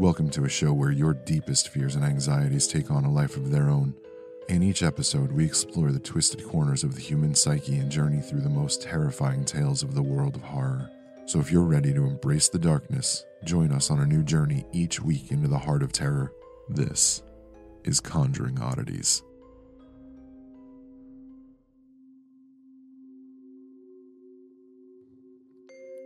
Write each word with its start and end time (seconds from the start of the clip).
Welcome 0.00 0.30
to 0.30 0.46
a 0.46 0.48
show 0.48 0.72
where 0.72 0.92
your 0.92 1.12
deepest 1.12 1.68
fears 1.68 1.94
and 1.94 2.02
anxieties 2.02 2.66
take 2.66 2.90
on 2.90 3.04
a 3.04 3.12
life 3.12 3.36
of 3.36 3.50
their 3.50 3.68
own. 3.68 3.92
In 4.48 4.62
each 4.62 4.82
episode, 4.82 5.30
we 5.30 5.44
explore 5.44 5.92
the 5.92 5.98
twisted 5.98 6.42
corners 6.42 6.82
of 6.82 6.94
the 6.94 7.02
human 7.02 7.34
psyche 7.34 7.76
and 7.76 7.92
journey 7.92 8.22
through 8.22 8.40
the 8.40 8.48
most 8.48 8.80
terrifying 8.80 9.44
tales 9.44 9.82
of 9.82 9.94
the 9.94 10.02
world 10.02 10.36
of 10.36 10.42
horror. 10.42 10.90
So 11.26 11.38
if 11.38 11.52
you're 11.52 11.64
ready 11.64 11.92
to 11.92 12.06
embrace 12.06 12.48
the 12.48 12.58
darkness, 12.58 13.26
join 13.44 13.72
us 13.72 13.90
on 13.90 14.00
a 14.00 14.06
new 14.06 14.22
journey 14.22 14.64
each 14.72 15.02
week 15.02 15.32
into 15.32 15.48
the 15.48 15.58
heart 15.58 15.82
of 15.82 15.92
terror. 15.92 16.32
This 16.70 17.22
is 17.84 18.00
Conjuring 18.00 18.58
Oddities. 18.58 19.22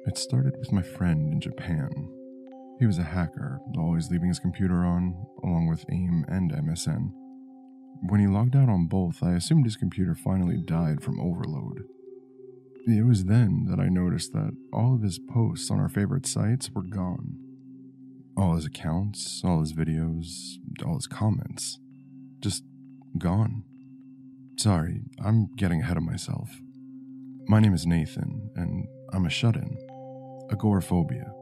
It 0.08 0.18
started 0.18 0.56
with 0.58 0.72
my 0.72 0.82
friend 0.82 1.32
in 1.32 1.40
Japan. 1.40 2.10
He 2.78 2.86
was 2.86 2.98
a 2.98 3.04
hacker, 3.04 3.60
always 3.78 4.10
leaving 4.10 4.28
his 4.28 4.40
computer 4.40 4.84
on, 4.84 5.14
along 5.44 5.68
with 5.68 5.84
AIM 5.90 6.24
and 6.28 6.50
MSN. 6.52 7.12
When 8.08 8.20
he 8.20 8.26
logged 8.26 8.56
out 8.56 8.68
on 8.68 8.86
both, 8.86 9.22
I 9.22 9.34
assumed 9.34 9.64
his 9.64 9.76
computer 9.76 10.14
finally 10.14 10.58
died 10.58 11.02
from 11.02 11.20
overload. 11.20 11.84
It 12.86 13.06
was 13.06 13.24
then 13.24 13.66
that 13.70 13.80
I 13.80 13.88
noticed 13.88 14.32
that 14.32 14.56
all 14.72 14.94
of 14.94 15.02
his 15.02 15.18
posts 15.18 15.70
on 15.70 15.80
our 15.80 15.88
favorite 15.88 16.26
sites 16.26 16.70
were 16.74 16.82
gone. 16.82 17.38
All 18.36 18.56
his 18.56 18.66
accounts, 18.66 19.40
all 19.44 19.60
his 19.60 19.72
videos, 19.72 20.56
all 20.84 20.96
his 20.96 21.06
comments. 21.06 21.78
Just 22.40 22.64
gone. 23.16 23.62
Sorry, 24.58 25.02
I'm 25.24 25.48
getting 25.56 25.80
ahead 25.80 25.96
of 25.96 26.02
myself. 26.02 26.50
My 27.46 27.60
name 27.60 27.72
is 27.72 27.86
Nathan, 27.86 28.50
and 28.56 28.86
I'm 29.12 29.24
a 29.24 29.30
shut 29.30 29.56
in. 29.56 29.78
Agoraphobia. 30.50 31.32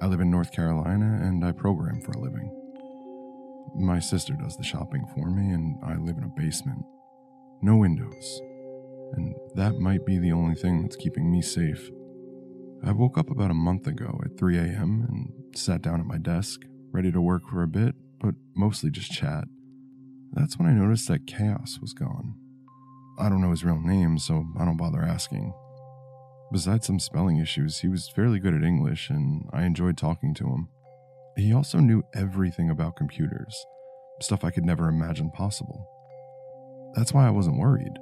I 0.00 0.06
live 0.06 0.20
in 0.20 0.30
North 0.30 0.52
Carolina 0.52 1.20
and 1.22 1.44
I 1.44 1.52
program 1.52 2.00
for 2.02 2.12
a 2.12 2.20
living. 2.20 2.52
My 3.74 3.98
sister 3.98 4.34
does 4.34 4.56
the 4.56 4.64
shopping 4.64 5.06
for 5.14 5.30
me, 5.30 5.52
and 5.52 5.76
I 5.82 5.96
live 5.96 6.16
in 6.16 6.24
a 6.24 6.40
basement. 6.40 6.82
No 7.60 7.76
windows. 7.76 8.40
And 9.12 9.34
that 9.54 9.78
might 9.78 10.06
be 10.06 10.18
the 10.18 10.32
only 10.32 10.54
thing 10.54 10.82
that's 10.82 10.96
keeping 10.96 11.30
me 11.30 11.42
safe. 11.42 11.90
I 12.84 12.92
woke 12.92 13.18
up 13.18 13.30
about 13.30 13.50
a 13.50 13.54
month 13.54 13.86
ago 13.86 14.20
at 14.24 14.38
3 14.38 14.58
a.m. 14.58 15.06
and 15.08 15.56
sat 15.56 15.82
down 15.82 16.00
at 16.00 16.06
my 16.06 16.18
desk, 16.18 16.62
ready 16.90 17.12
to 17.12 17.20
work 17.20 17.48
for 17.48 17.62
a 17.62 17.68
bit, 17.68 17.94
but 18.20 18.34
mostly 18.54 18.90
just 18.90 19.12
chat. 19.12 19.44
That's 20.32 20.58
when 20.58 20.68
I 20.68 20.72
noticed 20.72 21.08
that 21.08 21.26
Kaos 21.26 21.78
was 21.80 21.92
gone. 21.92 22.34
I 23.18 23.28
don't 23.28 23.40
know 23.40 23.50
his 23.50 23.64
real 23.64 23.80
name, 23.80 24.18
so 24.18 24.46
I 24.58 24.64
don't 24.64 24.76
bother 24.76 25.02
asking. 25.02 25.52
Besides 26.52 26.86
some 26.86 27.00
spelling 27.00 27.38
issues, 27.38 27.80
he 27.80 27.88
was 27.88 28.08
fairly 28.08 28.38
good 28.38 28.54
at 28.54 28.62
English, 28.62 29.10
and 29.10 29.48
I 29.52 29.64
enjoyed 29.64 29.98
talking 29.98 30.32
to 30.34 30.44
him. 30.44 30.68
He 31.36 31.52
also 31.52 31.78
knew 31.78 32.04
everything 32.14 32.70
about 32.70 32.96
computers, 32.96 33.66
stuff 34.20 34.44
I 34.44 34.50
could 34.50 34.64
never 34.64 34.88
imagine 34.88 35.30
possible. 35.30 35.88
That's 36.94 37.12
why 37.12 37.26
I 37.26 37.30
wasn't 37.30 37.58
worried. 37.58 37.92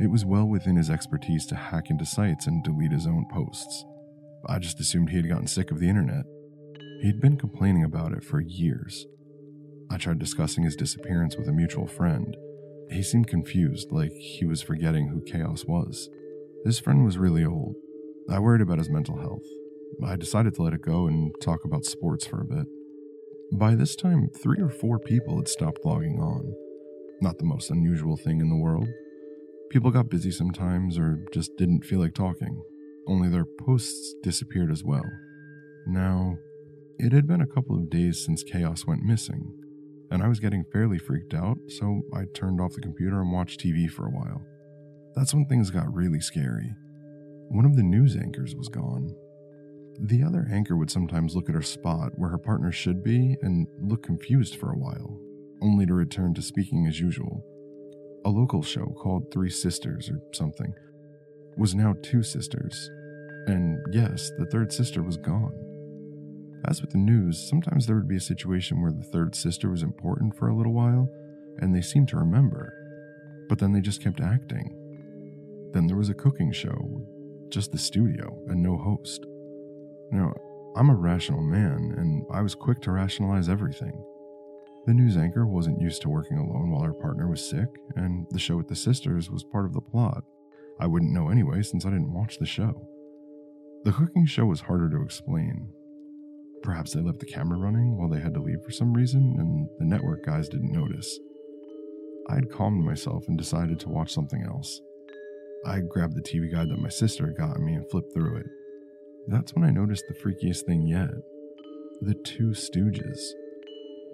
It 0.00 0.10
was 0.10 0.24
well 0.24 0.46
within 0.46 0.76
his 0.76 0.90
expertise 0.90 1.46
to 1.46 1.54
hack 1.54 1.90
into 1.90 2.04
sites 2.04 2.46
and 2.46 2.64
delete 2.64 2.92
his 2.92 3.06
own 3.06 3.26
posts. 3.30 3.84
I 4.46 4.58
just 4.58 4.80
assumed 4.80 5.10
he 5.10 5.16
had 5.16 5.28
gotten 5.28 5.46
sick 5.46 5.70
of 5.70 5.78
the 5.78 5.88
internet. 5.88 6.24
He'd 7.02 7.20
been 7.20 7.36
complaining 7.36 7.84
about 7.84 8.12
it 8.12 8.24
for 8.24 8.40
years. 8.40 9.06
I 9.90 9.98
tried 9.98 10.18
discussing 10.18 10.64
his 10.64 10.76
disappearance 10.76 11.36
with 11.36 11.48
a 11.48 11.52
mutual 11.52 11.86
friend. 11.86 12.36
He 12.90 13.02
seemed 13.02 13.28
confused, 13.28 13.92
like 13.92 14.12
he 14.12 14.44
was 14.44 14.62
forgetting 14.62 15.08
who 15.08 15.20
Kaos 15.22 15.64
was. 15.64 16.08
His 16.64 16.78
friend 16.78 17.04
was 17.04 17.18
really 17.18 17.44
old. 17.44 17.76
I 18.28 18.38
worried 18.38 18.60
about 18.60 18.78
his 18.78 18.90
mental 18.90 19.18
health. 19.18 19.44
I 20.04 20.16
decided 20.16 20.54
to 20.54 20.62
let 20.62 20.74
it 20.74 20.82
go 20.82 21.06
and 21.06 21.32
talk 21.40 21.64
about 21.64 21.84
sports 21.84 22.26
for 22.26 22.40
a 22.40 22.44
bit. 22.44 22.66
By 23.52 23.74
this 23.74 23.94
time, 23.94 24.28
three 24.42 24.60
or 24.60 24.68
four 24.68 24.98
people 24.98 25.36
had 25.36 25.48
stopped 25.48 25.84
logging 25.84 26.18
on. 26.18 26.52
Not 27.20 27.38
the 27.38 27.44
most 27.44 27.70
unusual 27.70 28.16
thing 28.16 28.40
in 28.40 28.48
the 28.48 28.56
world. 28.56 28.88
People 29.70 29.90
got 29.90 30.10
busy 30.10 30.30
sometimes 30.30 30.98
or 30.98 31.24
just 31.32 31.56
didn't 31.56 31.84
feel 31.84 32.00
like 32.00 32.14
talking, 32.14 32.62
only 33.06 33.28
their 33.28 33.44
posts 33.44 34.14
disappeared 34.22 34.70
as 34.70 34.82
well. 34.84 35.04
Now, 35.86 36.38
it 36.98 37.12
had 37.12 37.26
been 37.26 37.40
a 37.40 37.46
couple 37.46 37.76
of 37.76 37.90
days 37.90 38.24
since 38.24 38.42
Kaos 38.42 38.86
went 38.86 39.04
missing, 39.04 39.52
and 40.10 40.22
I 40.22 40.28
was 40.28 40.40
getting 40.40 40.64
fairly 40.72 40.98
freaked 40.98 41.34
out, 41.34 41.58
so 41.68 42.02
I 42.12 42.24
turned 42.34 42.60
off 42.60 42.74
the 42.74 42.80
computer 42.80 43.20
and 43.20 43.32
watched 43.32 43.60
TV 43.60 43.88
for 43.88 44.06
a 44.06 44.10
while. 44.10 44.42
That's 45.16 45.32
when 45.32 45.46
things 45.46 45.70
got 45.70 45.92
really 45.92 46.20
scary. 46.20 46.74
One 47.48 47.64
of 47.64 47.74
the 47.74 47.82
news 47.82 48.16
anchors 48.16 48.54
was 48.54 48.68
gone. 48.68 49.14
The 49.98 50.22
other 50.22 50.46
anchor 50.52 50.76
would 50.76 50.90
sometimes 50.90 51.34
look 51.34 51.48
at 51.48 51.54
her 51.54 51.62
spot 51.62 52.12
where 52.16 52.28
her 52.28 52.38
partner 52.38 52.70
should 52.70 53.02
be 53.02 53.34
and 53.40 53.66
look 53.80 54.02
confused 54.02 54.56
for 54.56 54.72
a 54.72 54.78
while, 54.78 55.18
only 55.62 55.86
to 55.86 55.94
return 55.94 56.34
to 56.34 56.42
speaking 56.42 56.86
as 56.86 57.00
usual. 57.00 57.42
A 58.26 58.28
local 58.28 58.62
show 58.62 58.84
called 59.02 59.32
Three 59.32 59.48
Sisters 59.48 60.10
or 60.10 60.20
something 60.34 60.74
was 61.56 61.74
now 61.74 61.94
two 62.02 62.22
sisters, 62.22 62.90
and 63.46 63.78
yes, 63.92 64.30
the 64.36 64.46
third 64.46 64.70
sister 64.70 65.02
was 65.02 65.16
gone. 65.16 65.54
As 66.68 66.82
with 66.82 66.90
the 66.90 66.98
news, 66.98 67.48
sometimes 67.48 67.86
there 67.86 67.96
would 67.96 68.08
be 68.08 68.16
a 68.16 68.20
situation 68.20 68.82
where 68.82 68.92
the 68.92 69.08
third 69.12 69.34
sister 69.34 69.70
was 69.70 69.82
important 69.82 70.36
for 70.36 70.48
a 70.48 70.54
little 70.54 70.74
while, 70.74 71.08
and 71.58 71.74
they 71.74 71.80
seemed 71.80 72.08
to 72.08 72.18
remember, 72.18 72.74
but 73.48 73.58
then 73.58 73.72
they 73.72 73.80
just 73.80 74.02
kept 74.02 74.20
acting. 74.20 74.85
Then 75.72 75.86
there 75.86 75.96
was 75.96 76.08
a 76.08 76.14
cooking 76.14 76.52
show, 76.52 77.06
just 77.48 77.72
the 77.72 77.78
studio 77.78 78.38
and 78.48 78.62
no 78.62 78.76
host. 78.76 79.26
Now, 80.10 80.32
I'm 80.76 80.90
a 80.90 80.94
rational 80.94 81.42
man, 81.42 81.94
and 81.96 82.24
I 82.30 82.42
was 82.42 82.54
quick 82.54 82.80
to 82.82 82.92
rationalize 82.92 83.48
everything. 83.48 83.92
The 84.86 84.94
news 84.94 85.16
anchor 85.16 85.46
wasn't 85.46 85.80
used 85.80 86.02
to 86.02 86.08
working 86.08 86.38
alone 86.38 86.70
while 86.70 86.82
her 86.82 86.92
partner 86.92 87.28
was 87.28 87.48
sick, 87.48 87.68
and 87.96 88.26
the 88.30 88.38
show 88.38 88.56
with 88.56 88.68
the 88.68 88.76
sisters 88.76 89.30
was 89.30 89.42
part 89.42 89.64
of 89.64 89.72
the 89.72 89.80
plot. 89.80 90.22
I 90.78 90.86
wouldn't 90.86 91.12
know 91.12 91.28
anyway 91.28 91.62
since 91.62 91.84
I 91.84 91.90
didn't 91.90 92.12
watch 92.12 92.38
the 92.38 92.46
show. 92.46 92.86
The 93.84 93.92
cooking 93.92 94.26
show 94.26 94.44
was 94.46 94.60
harder 94.60 94.90
to 94.90 95.02
explain. 95.02 95.68
Perhaps 96.62 96.92
they 96.92 97.00
left 97.00 97.20
the 97.20 97.26
camera 97.26 97.58
running 97.58 97.96
while 97.96 98.08
they 98.08 98.20
had 98.20 98.34
to 98.34 98.40
leave 98.40 98.62
for 98.62 98.70
some 98.70 98.92
reason, 98.92 99.36
and 99.38 99.68
the 99.78 99.84
network 99.84 100.24
guys 100.24 100.48
didn't 100.48 100.72
notice. 100.72 101.18
I 102.28 102.34
had 102.34 102.50
calmed 102.50 102.84
myself 102.84 103.28
and 103.28 103.38
decided 103.38 103.80
to 103.80 103.88
watch 103.88 104.12
something 104.12 104.42
else. 104.42 104.80
I 105.64 105.80
grabbed 105.80 106.14
the 106.14 106.22
TV 106.22 106.52
guide 106.52 106.68
that 106.70 106.78
my 106.78 106.88
sister 106.88 107.26
had 107.26 107.36
gotten 107.36 107.64
me 107.64 107.74
and 107.74 107.90
flipped 107.90 108.12
through 108.12 108.36
it. 108.36 108.46
That's 109.28 109.54
when 109.54 109.64
I 109.64 109.70
noticed 109.70 110.04
the 110.08 110.14
freakiest 110.14 110.66
thing 110.66 110.86
yet 110.86 111.10
the 112.00 112.14
Two 112.14 112.50
Stooges. 112.50 113.18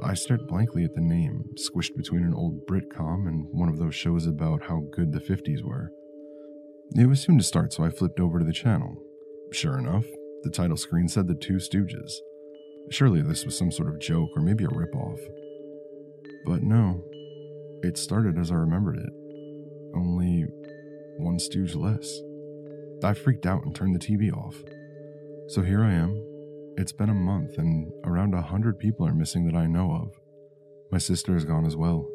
I 0.03 0.15
stared 0.15 0.47
blankly 0.47 0.85
at 0.85 0.95
the 0.95 1.01
name, 1.01 1.45
squished 1.57 1.97
between 1.97 2.25
an 2.25 2.35
old 2.35 2.67
Britcom 2.67 3.27
and 3.27 3.47
one 3.51 3.69
of 3.69 3.79
those 3.79 3.95
shows 3.95 4.27
about 4.27 4.63
how 4.63 4.83
good 4.93 5.13
the 5.13 5.21
50s 5.21 5.63
were. 5.65 5.91
It 6.95 7.07
was 7.07 7.21
soon 7.21 7.39
to 7.39 7.45
start, 7.45 7.73
so 7.73 7.85
I 7.85 7.91
flipped 7.91 8.21
over 8.21 8.39
to 8.39 8.45
the 8.45 8.53
channel. 8.53 8.97
Sure 9.51 9.79
enough, 9.79 10.05
the 10.43 10.51
title 10.51 10.77
screen 10.77 11.09
said 11.09 11.27
The 11.27 11.35
Two 11.35 11.55
Stooges. 11.55 12.13
Surely 12.91 13.23
this 13.23 13.45
was 13.45 13.57
some 13.57 13.71
sort 13.71 13.89
of 13.89 14.01
joke 14.01 14.31
or 14.37 14.43
maybe 14.43 14.65
a 14.65 14.69
ripoff. 14.69 15.19
But 16.47 16.63
no, 16.63 17.03
it 17.83 17.97
started 17.97 18.39
as 18.39 18.51
I 18.51 18.57
remembered 18.57 18.99
it. 18.99 19.13
Only 19.95 20.47
one 21.19 21.39
stooge 21.39 21.75
less. 21.75 22.21
I 23.05 23.15
freaked 23.15 23.47
out 23.47 23.65
and 23.65 23.75
turned 23.75 23.95
the 23.95 23.99
TV 23.99 24.33
off. 24.33 24.57
So 25.49 25.63
here 25.63 25.85
I 25.85 25.93
am. 25.93 26.15
It's 26.77 26.93
been 26.93 27.11
a 27.11 27.15
month, 27.15 27.59
and 27.59 27.91
around 28.05 28.35
a 28.35 28.43
hundred 28.43 28.79
people 28.79 29.07
are 29.07 29.15
missing 29.15 29.45
that 29.47 29.57
I 29.57 29.67
know 29.67 29.93
of. 29.93 30.15
My 30.91 30.99
sister 30.99 31.37
is 31.37 31.45
gone 31.45 31.67
as 31.67 31.77
well. 31.77 32.09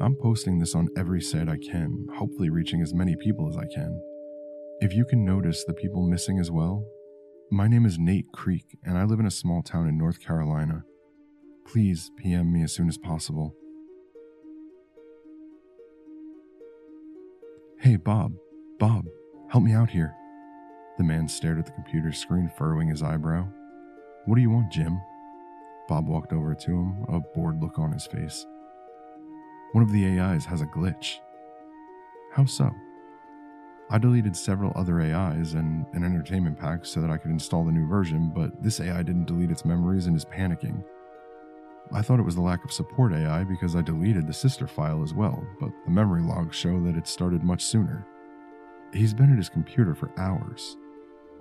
I'm 0.00 0.16
posting 0.16 0.58
this 0.58 0.74
on 0.74 0.88
every 0.96 1.20
site 1.20 1.48
I 1.48 1.58
can, 1.58 2.06
hopefully 2.16 2.50
reaching 2.50 2.80
as 2.80 2.94
many 2.94 3.16
people 3.16 3.48
as 3.48 3.56
I 3.56 3.66
can. 3.74 4.00
If 4.80 4.94
you 4.94 5.04
can 5.04 5.24
notice 5.24 5.64
the 5.64 5.74
people 5.74 6.02
missing 6.02 6.38
as 6.38 6.50
well, 6.50 6.84
my 7.50 7.68
name 7.68 7.84
is 7.84 7.98
Nate 7.98 8.32
Creek, 8.32 8.78
and 8.82 8.96
I 8.96 9.04
live 9.04 9.20
in 9.20 9.26
a 9.26 9.30
small 9.30 9.62
town 9.62 9.86
in 9.86 9.98
North 9.98 10.20
Carolina. 10.20 10.84
Please 11.66 12.10
PM 12.18 12.52
me 12.52 12.62
as 12.62 12.72
soon 12.72 12.88
as 12.88 12.98
possible. 12.98 13.54
Hey, 17.82 17.96
Bob, 17.96 18.36
Bob, 18.78 19.06
help 19.48 19.64
me 19.64 19.72
out 19.72 19.90
here. 19.90 20.14
The 20.98 21.02
man 21.02 21.26
stared 21.26 21.58
at 21.58 21.66
the 21.66 21.72
computer 21.72 22.12
screen, 22.12 22.48
furrowing 22.56 22.86
his 22.86 23.02
eyebrow. 23.02 23.48
What 24.24 24.36
do 24.36 24.40
you 24.40 24.50
want, 24.50 24.70
Jim? 24.70 25.00
Bob 25.88 26.06
walked 26.06 26.32
over 26.32 26.54
to 26.54 26.70
him, 26.70 27.04
a 27.08 27.18
bored 27.34 27.60
look 27.60 27.80
on 27.80 27.90
his 27.90 28.06
face. 28.06 28.46
One 29.72 29.82
of 29.82 29.90
the 29.90 30.20
AIs 30.20 30.44
has 30.44 30.60
a 30.60 30.66
glitch. 30.66 31.16
How 32.30 32.44
so? 32.44 32.70
I 33.90 33.98
deleted 33.98 34.36
several 34.36 34.72
other 34.76 35.00
AIs 35.00 35.54
and 35.54 35.84
an 35.92 36.04
entertainment 36.04 36.60
pack 36.60 36.86
so 36.86 37.00
that 37.00 37.10
I 37.10 37.16
could 37.16 37.32
install 37.32 37.64
the 37.64 37.72
new 37.72 37.88
version, 37.88 38.30
but 38.32 38.62
this 38.62 38.78
AI 38.78 39.02
didn't 39.02 39.26
delete 39.26 39.50
its 39.50 39.64
memories 39.64 40.06
and 40.06 40.14
is 40.14 40.24
panicking. 40.24 40.84
I 41.92 42.02
thought 42.02 42.18
it 42.18 42.24
was 42.24 42.34
the 42.34 42.40
lack 42.40 42.64
of 42.64 42.72
support 42.72 43.12
AI 43.12 43.44
because 43.44 43.76
I 43.76 43.82
deleted 43.82 44.26
the 44.26 44.32
sister 44.32 44.66
file 44.66 45.02
as 45.02 45.12
well, 45.12 45.46
but 45.60 45.70
the 45.84 45.90
memory 45.90 46.22
logs 46.22 46.56
show 46.56 46.80
that 46.84 46.96
it 46.96 47.06
started 47.06 47.42
much 47.42 47.62
sooner. 47.62 48.06
He's 48.92 49.14
been 49.14 49.30
at 49.30 49.38
his 49.38 49.48
computer 49.48 49.94
for 49.94 50.10
hours. 50.16 50.76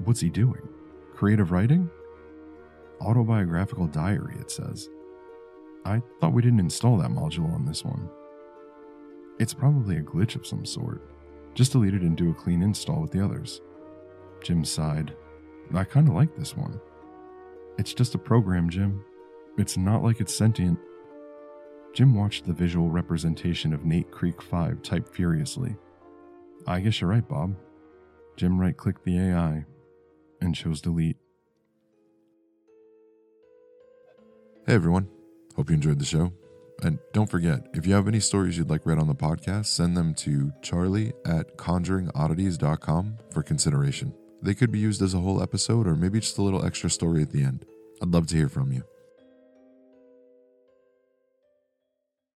What's 0.03 0.19
he 0.19 0.29
doing? 0.29 0.67
Creative 1.13 1.51
writing? 1.51 1.89
autobiographical 3.01 3.87
diary, 3.87 4.35
it 4.39 4.51
says. 4.51 4.89
I 5.85 6.01
thought 6.19 6.33
we 6.33 6.41
didn't 6.41 6.59
install 6.59 6.97
that 6.97 7.09
module 7.09 7.51
on 7.53 7.65
this 7.65 7.83
one. 7.83 8.07
It's 9.39 9.53
probably 9.53 9.97
a 9.97 10.03
glitch 10.03 10.35
of 10.35 10.45
some 10.45 10.65
sort. 10.65 11.01
Just 11.55 11.71
delete 11.71 11.95
it 11.95 12.03
and 12.03 12.15
do 12.15 12.29
a 12.29 12.33
clean 12.33 12.61
install 12.61 13.01
with 13.01 13.11
the 13.11 13.23
others. 13.23 13.61
Jim 14.41 14.63
sighed. 14.63 15.15
I 15.73 15.83
kinda 15.83 16.11
like 16.11 16.35
this 16.35 16.55
one. 16.55 16.79
It's 17.77 17.93
just 17.93 18.15
a 18.15 18.19
program, 18.19 18.69
Jim. 18.69 19.03
It's 19.57 19.77
not 19.77 20.03
like 20.03 20.19
it's 20.19 20.33
sentient. 20.33 20.79
Jim 21.93 22.15
watched 22.15 22.45
the 22.45 22.53
visual 22.53 22.89
representation 22.89 23.73
of 23.73 23.83
Nate 23.83 24.09
Creek 24.11 24.41
5 24.41 24.81
type 24.81 25.13
furiously. 25.13 25.75
I 26.65 26.79
guess 26.79 27.01
you're 27.01 27.09
right, 27.09 27.27
Bob. 27.27 27.55
Jim 28.37 28.59
right 28.59 28.75
clicked 28.75 29.03
the 29.03 29.19
AI 29.19 29.65
and 30.39 30.55
chose 30.55 30.81
delete. 30.81 31.17
Hey 34.65 34.75
everyone, 34.75 35.09
hope 35.55 35.69
you 35.69 35.75
enjoyed 35.75 35.99
the 35.99 36.05
show. 36.05 36.31
And 36.83 36.97
don't 37.13 37.29
forget, 37.29 37.67
if 37.73 37.85
you 37.85 37.93
have 37.93 38.07
any 38.07 38.19
stories 38.19 38.57
you'd 38.57 38.69
like 38.69 38.85
read 38.85 38.99
on 38.99 39.07
the 39.07 39.15
podcast, 39.15 39.67
send 39.67 39.95
them 39.97 40.13
to 40.15 40.51
charlie 40.61 41.13
at 41.25 41.57
conjuringoddities.com 41.57 43.17
for 43.31 43.43
consideration. 43.43 44.13
They 44.41 44.55
could 44.55 44.71
be 44.71 44.79
used 44.79 45.01
as 45.01 45.13
a 45.13 45.19
whole 45.19 45.43
episode 45.43 45.87
or 45.87 45.95
maybe 45.95 46.19
just 46.19 46.37
a 46.37 46.41
little 46.41 46.65
extra 46.65 46.89
story 46.89 47.21
at 47.21 47.31
the 47.31 47.43
end. 47.43 47.65
I'd 48.01 48.09
love 48.09 48.27
to 48.27 48.35
hear 48.35 48.49
from 48.49 48.71
you. 48.71 48.83